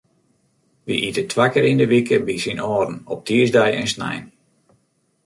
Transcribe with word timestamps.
Wy 0.85 0.95
ite 1.09 1.23
twa 1.31 1.45
kear 1.51 1.69
yn 1.71 1.79
de 1.81 1.87
wike 1.91 2.17
by 2.25 2.35
syn 2.43 2.63
âlden, 2.69 2.95
op 3.11 3.19
tiisdei 3.27 3.69
en 3.79 3.87
snein. 3.93 4.25